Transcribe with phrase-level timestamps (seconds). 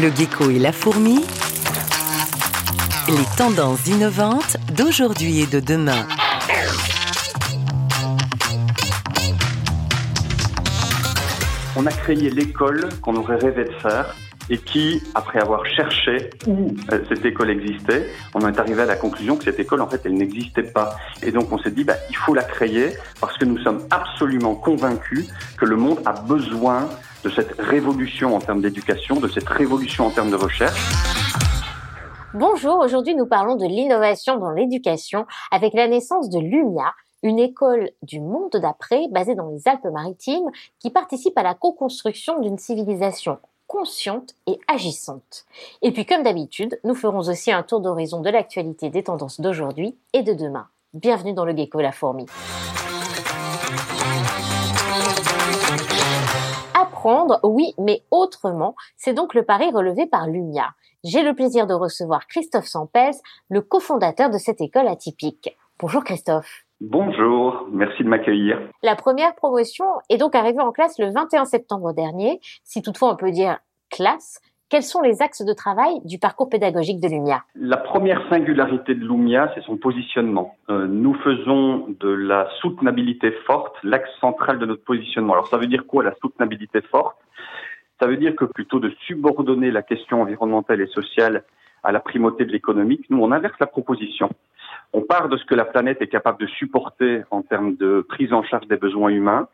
[0.00, 1.24] Le gecko et la fourmi.
[3.08, 6.06] Les tendances innovantes d'aujourd'hui et de demain.
[11.74, 14.14] On a créé l'école qu'on aurait rêvé de faire
[14.50, 18.96] et qui, après avoir cherché où euh, cette école existait, on est arrivé à la
[18.96, 20.96] conclusion que cette école, en fait, elle n'existait pas.
[21.22, 24.54] Et donc, on s'est dit, bah, il faut la créer parce que nous sommes absolument
[24.54, 26.88] convaincus que le monde a besoin
[27.24, 30.78] de cette révolution en termes d'éducation, de cette révolution en termes de recherche.
[32.34, 36.92] Bonjour, aujourd'hui nous parlons de l'innovation dans l'éducation avec la naissance de Lumia,
[37.22, 42.58] une école du monde d'après basée dans les Alpes-Maritimes qui participe à la co-construction d'une
[42.58, 45.44] civilisation consciente et agissante.
[45.82, 49.96] Et puis comme d'habitude, nous ferons aussi un tour d'horizon de l'actualité des tendances d'aujourd'hui
[50.12, 50.66] et de demain.
[50.94, 52.26] Bienvenue dans le Gecko la fourmi.
[56.98, 60.70] Apprendre, oui, mais autrement, c'est donc le pari relevé par Lumia.
[61.04, 63.14] J'ai le plaisir de recevoir Christophe Sampels,
[63.48, 65.56] le cofondateur de cette école atypique.
[65.78, 66.64] Bonjour Christophe.
[66.80, 68.58] Bonjour, merci de m'accueillir.
[68.82, 72.40] La première promotion est donc arrivée en classe le 21 septembre dernier.
[72.64, 77.00] Si toutefois on peut dire classe, quels sont les axes de travail du parcours pédagogique
[77.00, 77.44] de Lumia?
[77.54, 80.56] La première singularité de Lumia, c'est son positionnement.
[80.68, 85.32] Euh, nous faisons de la soutenabilité forte l'axe central de notre positionnement.
[85.32, 87.16] Alors ça veut dire quoi la soutenabilité forte?
[88.00, 91.44] Ça veut dire que plutôt de subordonner la question environnementale et sociale
[91.82, 94.28] à la primauté de l'économique, nous on inverse la proposition.
[94.92, 98.32] On part de ce que la planète est capable de supporter en termes de prise
[98.32, 99.48] en charge des besoins humains.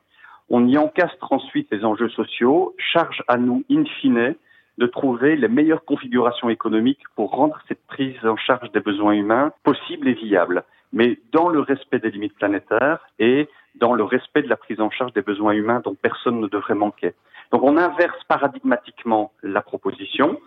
[0.50, 4.34] On y encastre ensuite les enjeux sociaux, charge à nous, in fine,
[4.78, 9.52] de trouver les meilleures configurations économiques pour rendre cette prise en charge des besoins humains
[9.62, 14.48] possible et viable, mais dans le respect des limites planétaires et dans le respect de
[14.48, 17.14] la prise en charge des besoins humains dont personne ne devrait manquer.
[17.52, 20.40] Donc on inverse paradigmatiquement la proposition.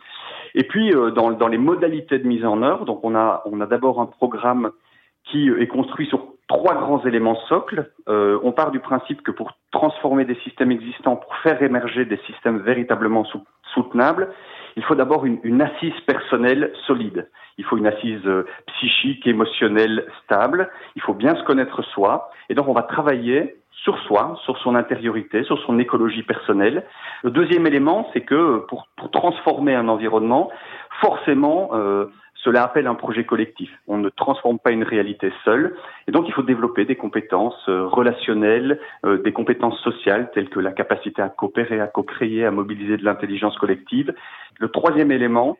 [0.55, 3.61] Et puis euh, dans, dans, les modalités de mise en œuvre, donc on a, on
[3.61, 4.71] a d'abord un programme
[5.23, 7.91] qui est construit sur trois grands éléments socles.
[8.07, 12.17] Euh, on part du principe que pour transformer des systèmes existants, pour faire émerger des
[12.25, 13.25] systèmes véritablement
[13.73, 14.29] soutenables,
[14.75, 17.29] il faut d'abord une, une, assise personnelle solide.
[17.57, 20.69] Il faut une assise euh, psychique, émotionnelle stable.
[20.95, 22.29] Il faut bien se connaître soi.
[22.49, 26.85] Et donc on va travailler sur soi, sur son intériorité, sur son écologie personnelle.
[27.23, 30.51] Le deuxième élément, c'est que pour, pour, transformer un environnement,
[31.01, 32.05] forcément, euh,
[32.47, 33.69] cela appelle un projet collectif.
[33.87, 35.75] On ne transforme pas une réalité seule.
[36.07, 40.61] Et donc, il faut développer des compétences euh, relationnelles, euh, des compétences sociales, telles que
[40.61, 44.13] la capacité à coopérer, à co-créer, à mobiliser de l'intelligence collective.
[44.59, 45.57] Le troisième élément,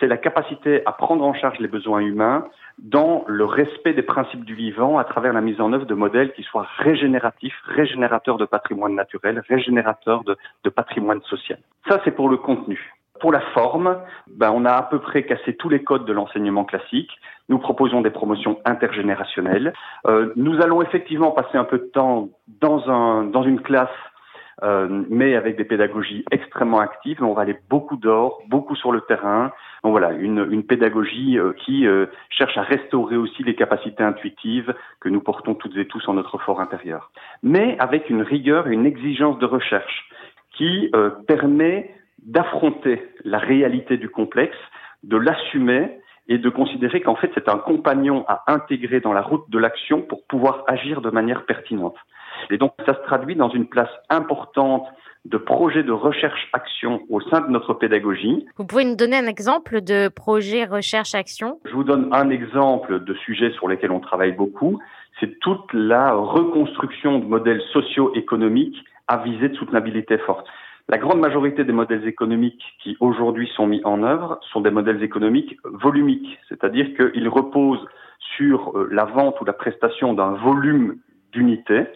[0.00, 4.44] c'est la capacité à prendre en charge les besoins humains dans le respect des principes
[4.44, 8.44] du vivant à travers la mise en œuvre de modèles qui soient régénératifs, régénérateurs de
[8.44, 11.60] patrimoine naturel, régénérateurs de, de patrimoine social.
[11.88, 12.92] Ça, c'est pour le contenu.
[13.24, 13.96] Pour la forme,
[14.26, 17.10] ben, on a à peu près cassé tous les codes de l'enseignement classique.
[17.48, 19.72] Nous proposons des promotions intergénérationnelles.
[20.06, 22.28] Euh, nous allons effectivement passer un peu de temps
[22.60, 23.88] dans, un, dans une classe
[24.62, 27.22] euh, mais avec des pédagogies extrêmement actives.
[27.22, 29.52] On va aller beaucoup dehors, beaucoup sur le terrain.
[29.84, 31.86] Donc voilà, une, pédagogie euh, qui
[32.28, 36.36] cherche à restaurer aussi les capacités intuitives que nous portons toutes et tous en notre
[36.36, 37.10] fort intérieur,
[37.42, 40.10] mais avec une rigueur et une exigence de recherche
[40.56, 40.92] qui
[41.26, 41.90] permet
[42.24, 44.56] d'affronter la réalité du complexe,
[45.02, 45.98] de l'assumer
[46.28, 50.00] et de considérer qu'en fait c'est un compagnon à intégrer dans la route de l'action
[50.00, 51.96] pour pouvoir agir de manière pertinente.
[52.50, 54.86] Et donc ça se traduit dans une place importante
[55.24, 58.46] de projets de recherche-action au sein de notre pédagogie.
[58.56, 61.60] Vous pouvez nous donner un exemple de projet recherche-action?
[61.64, 64.80] Je vous donne un exemple de sujet sur lesquels on travaille beaucoup.
[65.20, 68.76] C'est toute la reconstruction de modèles socio-économiques
[69.08, 70.46] à visée de soutenabilité forte.
[70.88, 75.02] La grande majorité des modèles économiques qui aujourd'hui sont mis en œuvre sont des modèles
[75.02, 77.86] économiques volumiques, c'est-à-dire qu'ils reposent
[78.36, 80.98] sur euh, la vente ou la prestation d'un volume
[81.32, 81.86] d'unités,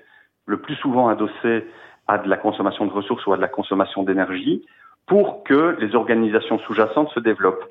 [0.47, 1.67] le plus souvent adossé
[2.07, 4.65] à de la consommation de ressources ou à de la consommation d'énergie,
[5.07, 7.65] pour que les organisations sous-jacentes se développent.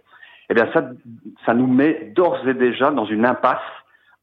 [0.49, 0.87] Eh bien, ça,
[1.45, 3.57] ça nous met d'ores et déjà dans une impasse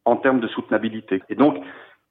[0.05, 1.23] en termes de soutenabilité.
[1.29, 1.57] Et donc,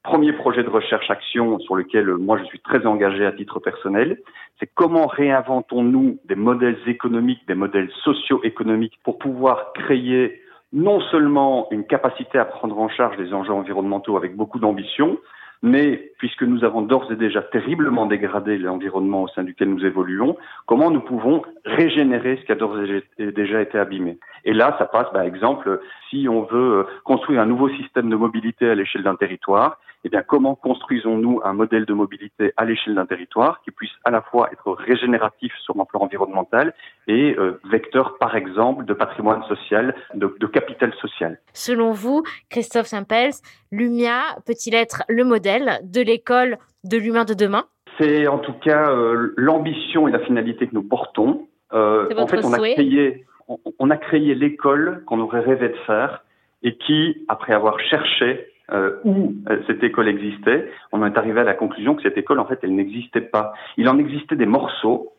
[0.03, 4.19] premier projet de recherche-action sur lequel euh, moi je suis très engagé à titre personnel,
[4.59, 10.41] c'est comment réinventons-nous des modèles économiques, des modèles socio-économiques pour pouvoir créer
[10.73, 15.17] non seulement une capacité à prendre en charge les enjeux environnementaux avec beaucoup d'ambition,
[15.63, 20.35] mais puisque nous avons d'ores et déjà terriblement dégradé l'environnement au sein duquel nous évoluons,
[20.67, 22.77] comment nous pouvons régénérer ce qui a d'ores
[23.17, 24.19] et déjà été abîmé?
[24.45, 25.79] Et là, ça passe, par exemple,
[26.09, 30.21] si on veut construire un nouveau système de mobilité à l'échelle d'un territoire, eh bien,
[30.21, 34.49] comment construisons-nous un modèle de mobilité à l'échelle d'un territoire qui puisse à la fois
[34.51, 36.73] être régénératif sur un plan environnemental
[37.07, 41.39] et euh, vecteur, par exemple, de patrimoine social, de, de capital social?
[41.53, 43.31] Selon vous, Christophe Saint-Pels,
[43.71, 45.52] Lumia peut-il être le modèle?
[45.59, 47.65] De l'école de l'humain de demain
[47.97, 51.47] C'est en tout cas euh, l'ambition et la finalité que nous portons.
[51.73, 55.77] Euh, en fait, on a créé, on, on a créé l'école qu'on aurait rêvé de
[55.87, 56.23] faire
[56.63, 61.43] et qui, après avoir cherché euh, où euh, cette école existait, on est arrivé à
[61.43, 63.53] la conclusion que cette école, en fait, elle n'existait pas.
[63.75, 65.13] Il en existait des morceaux.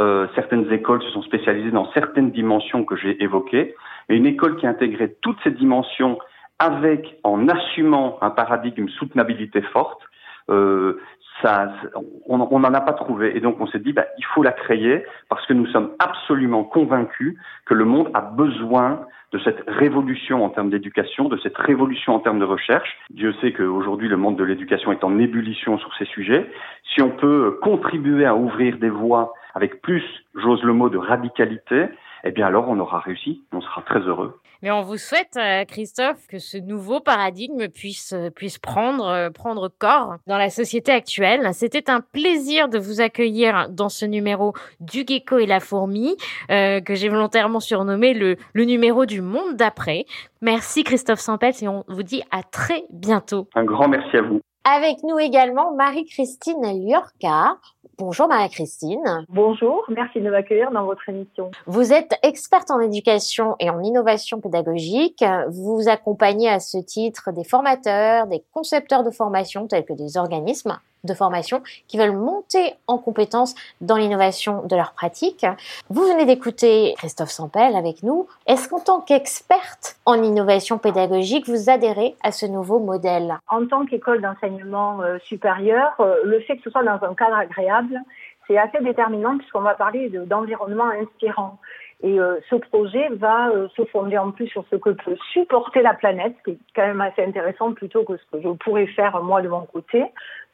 [0.00, 3.76] Euh, certaines écoles se sont spécialisées dans certaines dimensions que j'ai évoquées.
[4.08, 6.18] Et une école qui intégrait toutes ces dimensions
[6.58, 10.00] avec, en assumant un paradigme soutenabilité forte,
[10.50, 11.00] euh,
[11.42, 11.72] ça,
[12.26, 13.36] on n'en a pas trouvé.
[13.36, 16.64] Et donc on s'est dit, bah, il faut la créer parce que nous sommes absolument
[16.64, 22.14] convaincus que le monde a besoin de cette révolution en termes d'éducation, de cette révolution
[22.14, 22.98] en termes de recherche.
[23.10, 26.50] Dieu sait qu'aujourd'hui le monde de l'éducation est en ébullition sur ces sujets.
[26.94, 31.88] Si on peut contribuer à ouvrir des voies avec plus, j'ose le mot, de radicalité,
[32.24, 34.40] eh bien alors on aura réussi, on sera très heureux.
[34.60, 39.30] Mais on vous souhaite, euh, Christophe, que ce nouveau paradigme puisse, euh, puisse prendre, euh,
[39.30, 41.48] prendre corps dans la société actuelle.
[41.52, 46.16] C'était un plaisir de vous accueillir dans ce numéro du gecko et la fourmi,
[46.50, 50.06] euh, que j'ai volontairement surnommé le, le numéro du monde d'après.
[50.42, 53.48] Merci Christophe Sampels et on vous dit à très bientôt.
[53.54, 54.40] Un grand merci à vous.
[54.64, 57.56] Avec nous également Marie-Christine Liorca.
[57.98, 59.26] Bonjour Marie-Christine.
[59.28, 61.50] Bonjour, merci de m'accueillir dans votre émission.
[61.66, 65.24] Vous êtes experte en éducation et en innovation pédagogique.
[65.48, 70.78] Vous accompagnez à ce titre des formateurs, des concepteurs de formation tels que des organismes
[71.04, 75.46] de formation qui veulent monter en compétences dans l'innovation de leur pratique.
[75.90, 78.28] Vous venez d'écouter Christophe Sampel avec nous.
[78.46, 83.38] Est-ce qu'en tant qu'experte en innovation pédagogique, vous adhérez à ce nouveau modèle?
[83.48, 87.36] En tant qu'école d'enseignement euh, supérieur, euh, le fait que ce soit dans un cadre
[87.36, 88.00] agréable,
[88.46, 91.58] c'est assez déterminant puisqu'on va parler d'environnement inspirant.
[92.00, 95.82] Et euh, ce projet va euh, se fonder en plus sur ce que peut supporter
[95.82, 98.86] la planète, ce qui est quand même assez intéressant plutôt que ce que je pourrais
[98.86, 100.04] faire moi de mon côté.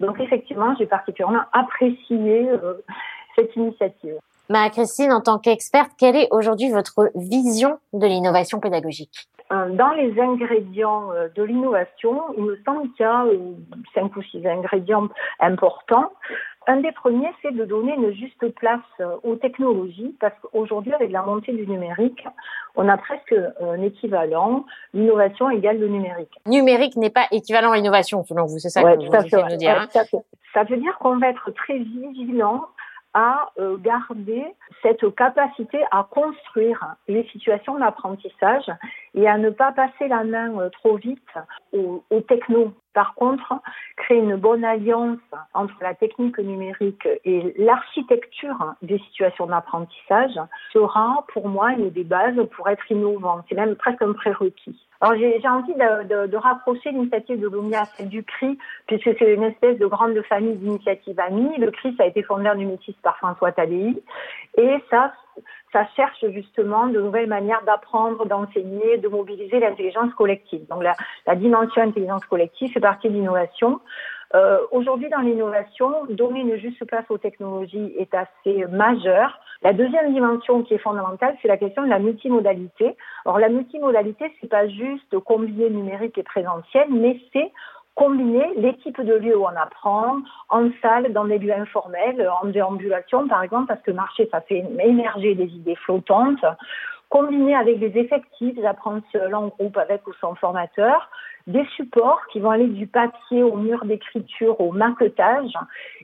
[0.00, 2.74] Donc effectivement, j'ai particulièrement apprécié euh,
[3.36, 4.14] cette initiative.
[4.48, 9.28] Marie-Christine, en tant qu'experte, quelle est aujourd'hui votre vision de l'innovation pédagogique?
[9.50, 13.24] Dans les ingrédients de l'innovation, il me semble qu'il y a
[13.94, 15.08] cinq ou six ingrédients
[15.38, 16.10] importants.
[16.66, 21.10] Un des premiers, c'est de donner une juste place euh, aux technologies, parce qu'aujourd'hui, avec
[21.10, 22.26] la montée du numérique,
[22.74, 24.64] on a presque un équivalent.
[24.92, 26.32] L'innovation égale le numérique.
[26.46, 29.80] Numérique n'est pas équivalent à l'innovation, selon vous, c'est ça que vous voulez nous dire.
[29.80, 30.20] hein
[30.54, 32.64] ça veut dire qu'on va être très vigilant
[33.12, 34.44] à euh, garder
[34.82, 38.70] cette capacité à construire les situations d'apprentissage
[39.14, 41.22] et à ne pas passer la main euh, trop vite
[41.72, 42.72] aux, aux technos.
[42.94, 43.54] Par contre,
[43.96, 45.18] créer une bonne alliance
[45.52, 50.38] entre la technique numérique et l'architecture des situations d'apprentissage
[50.72, 53.42] sera pour moi une des bases pour être innovant.
[53.48, 54.78] C'est même presque un prérequis.
[55.00, 58.56] Alors j'ai envie de, rapprocher l'initiative de Lumia à celle du CRI,
[58.86, 61.58] puisque c'est une espèce de grande famille d'initiatives amies.
[61.58, 64.02] Le CRI, ça a été fondé en 2006 par François Tadei,
[64.56, 65.12] et ça,
[65.72, 70.66] ça cherche justement de nouvelles manières d'apprendre, d'enseigner, de mobiliser l'intelligence collective.
[70.68, 73.80] Donc la, dimension intelligence collective fait partie de l'innovation.
[74.34, 79.38] Euh, Aujourd'hui, dans l'innovation, donner une juste place aux technologies est assez majeur.
[79.62, 82.96] La deuxième dimension qui est fondamentale, c'est la question de la multimodalité.
[83.24, 87.50] Alors la multimodalité, c'est pas juste combiner numérique et présentiel, mais c'est
[87.94, 92.46] combiner les types de lieux où on apprend, en salle, dans des lieux informels, en
[92.46, 96.44] déambulation par exemple, parce que marcher, ça fait émerger des idées flottantes,
[97.08, 101.08] combiner avec des effectifs, apprendre seul, en groupe, avec ou sans formateur,
[101.46, 105.52] des supports qui vont aller du papier au mur d'écriture, au maquettage,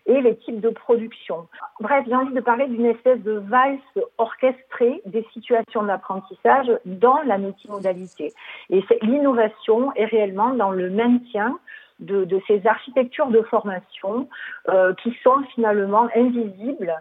[0.06, 1.48] et les types de production.
[1.80, 3.80] Bref, j'ai envie de parler d'une espèce de valse
[4.18, 8.32] orchestrée des situations d'apprentissage dans la multimodalité.
[8.68, 11.58] Et l'innovation est réellement dans le maintien
[12.00, 14.28] de, ces architectures de formation
[14.68, 16.94] euh, qui sont finalement invisibles,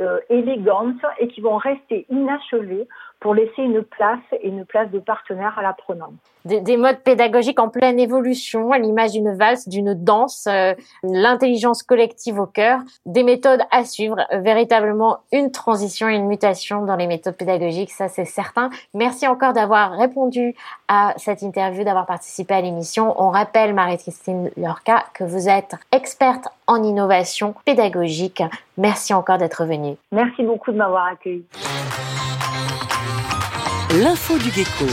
[0.00, 2.86] euh, élégantes et qui vont rester inachevées
[3.20, 6.12] pour laisser une place et une place de partenaire à l'apprenant.
[6.44, 10.72] Des, des, modes pédagogiques en pleine évolution, à l'image d'une valse, d'une danse, euh,
[11.02, 16.96] l'intelligence collective au cœur, des méthodes à suivre, véritablement une transition et une mutation dans
[16.96, 18.70] les méthodes pédagogiques, ça c'est certain.
[18.94, 20.54] Merci encore d'avoir répondu
[20.86, 23.20] à cette interview, d'avoir participé à l'émission.
[23.20, 28.42] On rappelle, Marie-Christine Lorca, que vous êtes experte en innovation pédagogique.
[28.76, 29.96] Merci encore d'être venue.
[30.12, 31.44] Merci beaucoup de m'avoir accueilli.
[33.90, 34.84] L'info du gecko.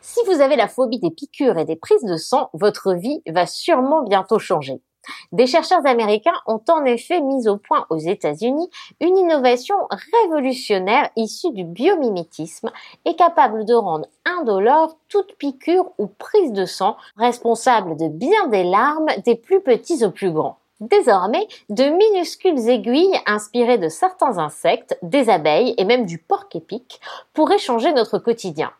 [0.00, 3.46] Si vous avez la phobie des piqûres et des prises de sang, votre vie va
[3.46, 4.82] sûrement bientôt changer.
[5.30, 8.68] Des chercheurs américains ont en effet mis au point aux États-Unis
[9.00, 9.76] une innovation
[10.24, 12.72] révolutionnaire issue du biomimétisme
[13.04, 18.64] et capable de rendre indolore toute piqûre ou prise de sang, responsable de bien des
[18.64, 20.58] larmes des plus petits aux plus grands.
[20.80, 27.00] Désormais, de minuscules aiguilles inspirées de certains insectes, des abeilles et même du porc-épic
[27.32, 28.70] pourraient changer notre quotidien.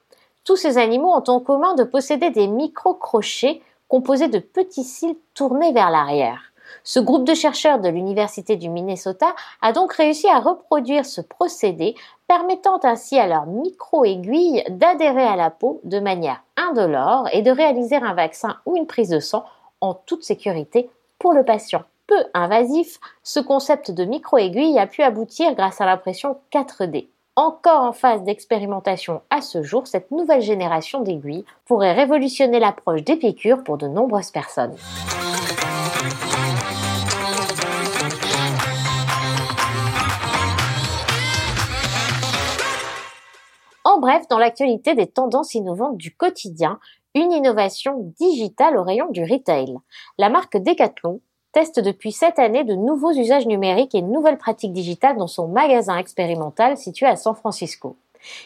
[0.44, 5.72] Tous ces animaux ont en commun de posséder des micro-crochets composés de petits cils tournés
[5.72, 6.52] vers l'arrière.
[6.84, 11.94] Ce groupe de chercheurs de l'Université du Minnesota a donc réussi à reproduire ce procédé,
[12.28, 17.96] permettant ainsi à leurs micro-aiguilles d'adhérer à la peau de manière indolore et de réaliser
[17.96, 19.44] un vaccin ou une prise de sang
[19.80, 21.84] en toute sécurité pour le patient.
[22.06, 27.08] Peu invasif, ce concept de micro-aiguille a pu aboutir grâce à l'impression 4D.
[27.34, 33.16] Encore en phase d'expérimentation à ce jour, cette nouvelle génération d'aiguilles pourrait révolutionner l'approche des
[33.16, 34.76] piqûres pour de nombreuses personnes.
[43.84, 46.80] En bref, dans l'actualité des tendances innovantes du quotidien,
[47.16, 49.74] une innovation digitale au rayon du retail.
[50.18, 51.20] La marque Decathlon
[51.52, 55.96] teste depuis cette année de nouveaux usages numériques et nouvelles pratiques digitales dans son magasin
[55.96, 57.96] expérimental situé à San Francisco.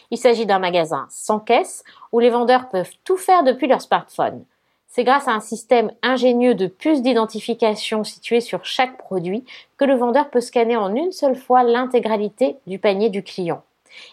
[0.09, 4.45] Il s'agit d'un magasin sans caisse où les vendeurs peuvent tout faire depuis leur smartphone.
[4.87, 9.43] C'est grâce à un système ingénieux de puces d'identification situé sur chaque produit
[9.75, 13.63] que le vendeur peut scanner en une seule fois l'intégralité du panier du client.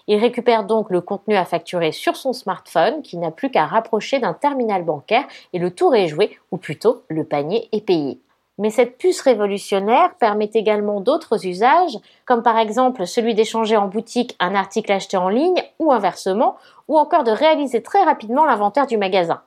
[0.06, 4.18] Il récupère donc le contenu à facturer sur son smartphone qui n'a plus qu'à rapprocher
[4.18, 8.20] d'un terminal bancaire et le tour est joué, ou plutôt le panier est payé.
[8.58, 14.36] Mais cette puce révolutionnaire permet également d'autres usages, comme par exemple celui d'échanger en boutique
[14.40, 16.56] un article acheté en ligne ou inversement,
[16.88, 19.42] ou encore de réaliser très rapidement l'inventaire du magasin.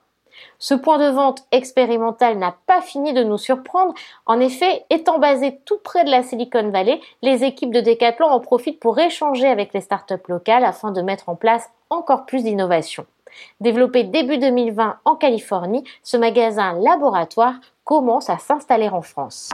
[0.58, 3.94] Ce point de vente expérimental n'a pas fini de nous surprendre.
[4.26, 8.40] En effet, étant basé tout près de la Silicon Valley, les équipes de Decathlon en
[8.40, 13.06] profitent pour échanger avec les startups locales afin de mettre en place encore plus d'innovation.
[13.60, 19.50] Développé début 2020 en Californie, ce magasin laboratoire commence à s'installer en France.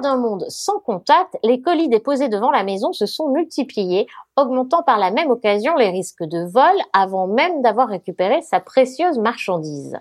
[0.00, 4.06] D'un monde sans contact, les colis déposés devant la maison se sont multipliés,
[4.36, 9.18] augmentant par la même occasion les risques de vol avant même d'avoir récupéré sa précieuse
[9.18, 9.98] marchandise.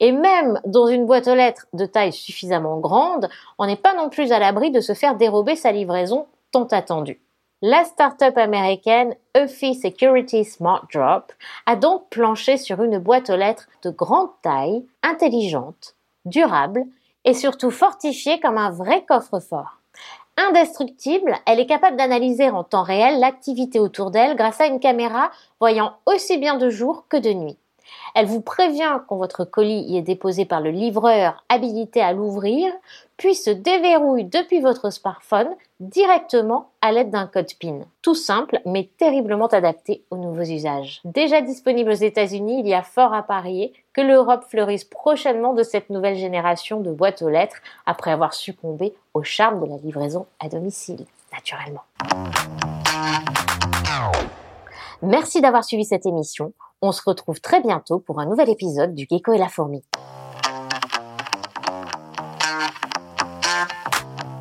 [0.00, 4.08] Et même dans une boîte aux lettres de taille suffisamment grande, on n'est pas non
[4.08, 7.20] plus à l'abri de se faire dérober sa livraison tant attendue.
[7.60, 11.32] La start-up américaine Eufy Security Smart Drop
[11.66, 16.86] a donc planché sur une boîte aux lettres de grande taille, intelligente, durable
[17.24, 19.80] et surtout fortifiée comme un vrai coffre-fort.
[20.36, 25.30] Indestructible, elle est capable d'analyser en temps réel l'activité autour d'elle grâce à une caméra
[25.60, 27.58] voyant aussi bien de jour que de nuit.
[28.14, 32.72] Elle vous prévient quand votre colis y est déposé par le livreur habilité à l'ouvrir,
[33.16, 35.48] puis se déverrouille depuis votre smartphone
[35.80, 37.80] directement à l'aide d'un code PIN.
[38.02, 41.00] Tout simple, mais terriblement adapté aux nouveaux usages.
[41.04, 45.62] Déjà disponible aux États-Unis, il y a fort à parier que l'Europe fleurisse prochainement de
[45.62, 50.26] cette nouvelle génération de boîtes aux lettres après avoir succombé au charme de la livraison
[50.40, 51.84] à domicile, naturellement.
[55.04, 56.54] Merci d'avoir suivi cette émission.
[56.80, 59.84] On se retrouve très bientôt pour un nouvel épisode du Gecko et la fourmi.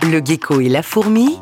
[0.04, 1.38] Le gecko et la fourmi.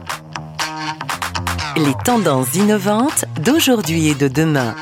[1.78, 4.76] Les tendances innovantes d'aujourd'hui et de demain.